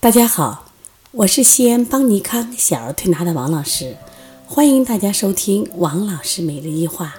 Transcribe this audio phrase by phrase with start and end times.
[0.00, 0.66] 大家好，
[1.10, 3.96] 我是西安邦尼康小儿推拿的王老师，
[4.46, 7.14] 欢迎大家收听王老师每日一话。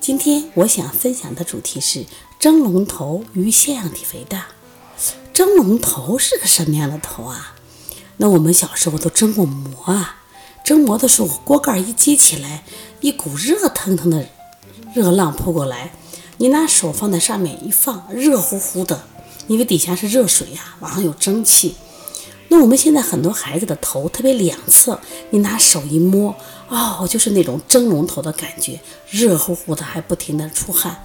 [0.00, 2.04] 今天我想分享的主题是
[2.38, 4.46] 蒸笼头与腺样体肥大。
[5.32, 7.56] 蒸笼头是个什么样的头啊？
[8.18, 10.22] 那我们小时候都蒸过馍啊，
[10.64, 12.62] 蒸馍的时候锅盖一揭起来，
[13.00, 14.28] 一股热腾腾的
[14.94, 15.92] 热浪扑过来，
[16.38, 19.02] 你拿手放在上面一放，热乎乎的，
[19.48, 21.74] 因为底下是热水呀，往上有蒸汽。
[22.52, 26.36] 那我们现在很多孩子的头特别两侧，你拿手一摸，
[26.68, 31.02] 哦，就是那种蒸笼头的感觉，热乎乎的，还不停的出汗。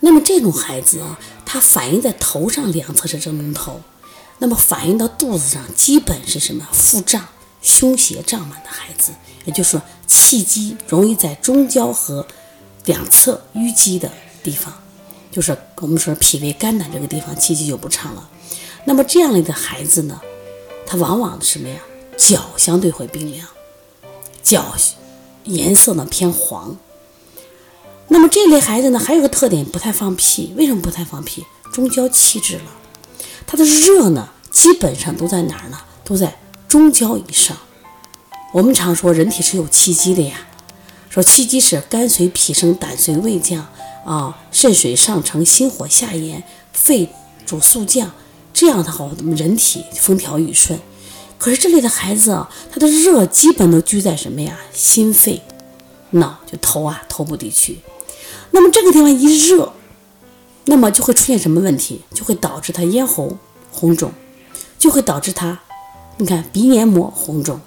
[0.00, 3.80] 那么这种孩子啊，他反映在头上两侧是蒸笼头，
[4.38, 7.28] 那么反映到肚子上，基本是什么腹胀、
[7.62, 9.12] 胸胁胀满的孩子，
[9.44, 12.26] 也就是说气机容易在中焦和
[12.86, 14.10] 两侧淤积的
[14.42, 14.74] 地方，
[15.30, 18.28] 就是我们说脾胃肝胆这个地方气机就不畅了。
[18.84, 20.20] 那么这样类的孩子呢，
[20.86, 21.76] 他往往什么呀？
[22.16, 23.46] 脚相对会冰凉，
[24.42, 24.74] 脚
[25.44, 26.76] 颜色呢偏黄。
[28.08, 30.52] 那么这类孩子呢，还有个特点，不太放屁。
[30.56, 31.44] 为什么不太放屁？
[31.72, 32.64] 中焦气滞了，
[33.46, 35.78] 他的热呢，基本上都在哪儿呢？
[36.04, 36.38] 都在
[36.68, 37.56] 中焦以上。
[38.52, 40.46] 我们常说人体是有气机的呀，
[41.08, 43.66] 说气机是肝随脾升，胆随胃降
[44.04, 47.08] 啊，肾水上承，心火下炎，肺
[47.46, 48.12] 主肃降。
[48.52, 50.78] 这样的话，我们人体风调雨顺。
[51.38, 54.56] 可是这里的孩子啊，他的热基本都居在什么呀？
[54.72, 55.42] 心肺、
[56.10, 57.80] 脑，就头啊，头部地区。
[58.52, 59.72] 那么这个地方一热，
[60.66, 62.02] 那么就会出现什么问题？
[62.14, 63.36] 就会导致他咽喉
[63.72, 64.12] 红肿，
[64.78, 65.58] 就会导致他，
[66.18, 67.60] 你看鼻黏膜红肿，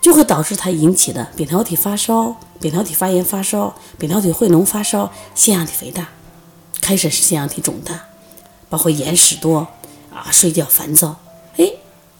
[0.00, 6.10] 就会导致他引起的扁桃体发烧、扁桃体发炎发烧、扁桃体汇脓发烧、腺样体肥大，
[6.80, 8.04] 开始是腺样体肿大，
[8.68, 9.66] 包括眼屎多。
[10.14, 11.20] 啊，睡觉烦躁，
[11.56, 11.72] 哎，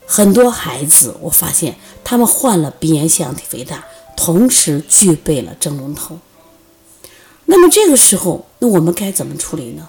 [0.07, 3.85] 很多孩子我发现他们患了鼻炎、腺样体肥大，
[4.17, 6.19] 同时具备了蒸笼头。
[7.47, 9.89] 那么这个时候，那我们该怎么处理呢？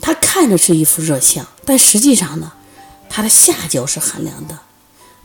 [0.00, 2.52] 他看着是一副热象，但实际上呢，
[3.08, 4.58] 他的下焦是寒凉的。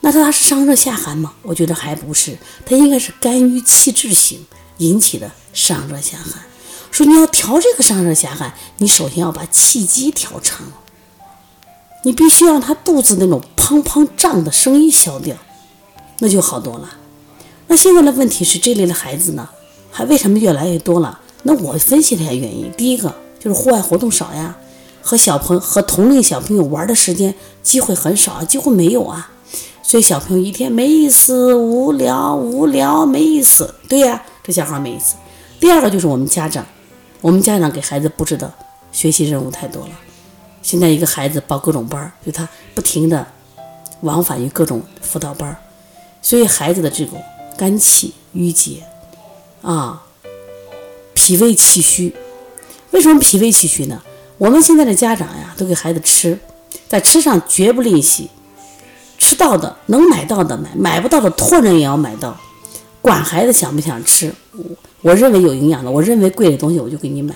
[0.00, 1.34] 那他是上热下寒吗？
[1.42, 4.44] 我觉得还不是，他应该是肝郁气滞型
[4.78, 6.42] 引起的上热下寒。
[6.90, 10.66] 说你要调这个上热下寒，你首先要把气机调畅。
[12.04, 15.36] 你必须让他肚子那种砰砰胀的声音消掉，
[16.18, 16.90] 那就好多了。
[17.68, 19.48] 那现在的问题是，这类的孩子呢，
[19.90, 21.20] 还为什么越来越多了？
[21.44, 24.56] 那我分析了一下原因，第一个就是户外活动少呀，
[25.00, 29.30] 和小朋和同龄小朋友玩的时间机会很少，几乎没有啊。
[29.82, 33.74] 所以小朋友一天没意思，无聊，无聊，没意思。
[33.88, 35.14] 对呀，这小孩没意思。
[35.60, 36.66] 第二个就是我们家长，
[37.20, 38.52] 我们家长给孩子布置的
[38.90, 39.90] 学习任务太多了。
[40.62, 43.26] 现在一个孩子报各种班儿，就他不停的
[44.02, 45.56] 往返于各种辅导班儿，
[46.22, 47.22] 所以孩子的这种
[47.58, 48.82] 肝气郁结
[49.60, 50.02] 啊，
[51.14, 52.14] 脾胃气虚。
[52.92, 54.00] 为什么脾胃气虚呢？
[54.38, 56.38] 我们现在的家长呀，都给孩子吃，
[56.88, 58.28] 在吃上绝不吝惜，
[59.18, 62.36] 吃到的能买到的买，买不到的托人也要买到，
[63.00, 64.34] 管孩子想不想吃。
[65.00, 67.34] 我认为有营养的，我认为贵的东西，我就给你买。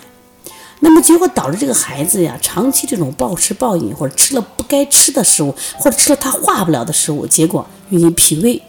[0.80, 8.62] 那么结果导致这个孩子呀，长期这种暴吃暴饮，或者吃了不该吃的食物，或者吃了他化不了的食物，结果引起脾胃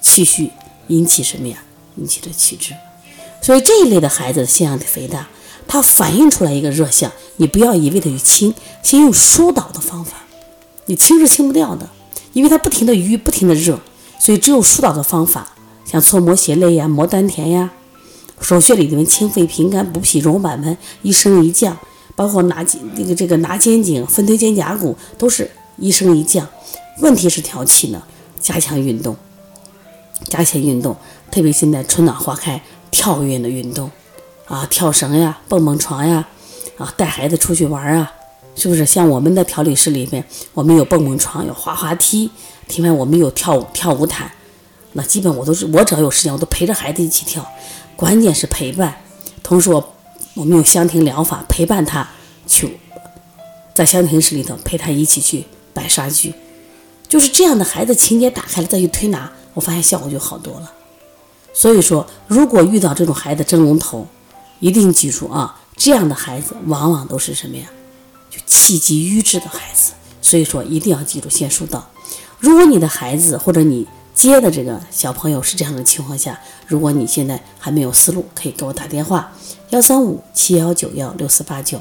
[0.00, 0.50] 气虚，
[0.88, 1.58] 引起什么呀？
[1.96, 2.74] 引起的气滞。
[3.40, 5.28] 所以这一类的孩子腺样体肥大，
[5.68, 10.16] 它反映出来一个热象，你不要一味的去清，先用疏导的方法。
[10.86, 11.88] 你清是清不掉的，
[12.32, 13.78] 因为它不停的瘀，不停的热，
[14.18, 15.48] 所以只有疏导的方法，
[15.84, 17.70] 像搓摩胁肋呀，摩丹田呀。
[18.40, 21.76] 手穴里面清肺平肝补脾揉板门一升一降，
[22.14, 26.46] 包括拿肩这个这个拿肩颈分推肩胛骨都是一升一降。
[27.00, 28.02] 问题是调气呢，
[28.40, 29.16] 加强运动，
[30.28, 30.96] 加强运动，
[31.30, 33.90] 特别现在春暖花开，跳跃的运动
[34.46, 36.28] 啊，跳绳呀，蹦蹦床呀，
[36.76, 38.12] 啊，带孩子出去玩啊，
[38.54, 38.84] 是不是？
[38.84, 42.30] 像我们的调理室里面，我们有蹦蹦床，有滑滑梯，
[42.68, 44.30] 另外我们有跳舞跳舞毯，
[44.92, 47.44] 那基本我都是我只要有时间，我都陪着孩子一起跳。
[47.96, 48.96] 关键是陪伴，
[49.42, 49.94] 同时我
[50.34, 52.08] 我们用香庭疗法陪伴他
[52.46, 52.78] 去，
[53.74, 56.34] 在香庭室里头陪他一起去摆沙具，
[57.08, 60.72] 就是这样的孩子情节打开了再去推拿，我发现效果就好多了。
[61.52, 64.06] 所以说，如果遇到这种孩子蒸笼头，
[64.58, 67.66] 一定记住啊，这样的孩子往往都是什么呀？
[68.28, 69.92] 就气机瘀滞的孩子。
[70.20, 71.90] 所以说，一定要记住先疏导。
[72.40, 79.32] 如果你的孩子或者你，接的这个小朋友是这样的情况下，如果你现在还没有思路，可以给我打电话
[79.70, 81.80] 幺三五七幺九幺六四八九。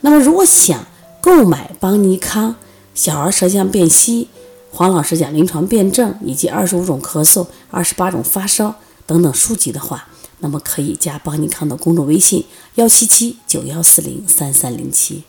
[0.00, 0.84] 那么如果想
[1.20, 2.56] 购买邦尼康
[2.94, 4.28] 小儿舌象辨析，
[4.70, 8.74] 黄老师讲临床辩证以及二十五种咳嗽、二十八种发烧
[9.06, 10.08] 等等书籍的话，
[10.40, 12.44] 那么可以加邦尼康的公众微信：
[12.74, 15.22] 幺七七九幺四零三三零七。